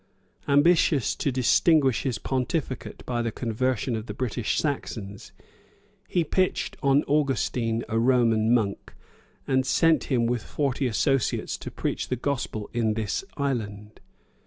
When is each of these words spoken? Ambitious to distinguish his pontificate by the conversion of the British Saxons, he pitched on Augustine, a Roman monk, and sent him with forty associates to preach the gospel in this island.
Ambitious 0.47 1.13
to 1.15 1.31
distinguish 1.31 2.01
his 2.01 2.17
pontificate 2.17 3.05
by 3.05 3.21
the 3.21 3.31
conversion 3.31 3.95
of 3.95 4.07
the 4.07 4.15
British 4.15 4.57
Saxons, 4.57 5.31
he 6.07 6.23
pitched 6.23 6.75
on 6.81 7.03
Augustine, 7.03 7.83
a 7.87 7.99
Roman 7.99 8.51
monk, 8.51 8.95
and 9.47 9.63
sent 9.63 10.05
him 10.05 10.25
with 10.25 10.41
forty 10.41 10.87
associates 10.87 11.55
to 11.57 11.69
preach 11.69 12.07
the 12.07 12.15
gospel 12.15 12.67
in 12.73 12.95
this 12.95 13.23
island. 13.37 13.99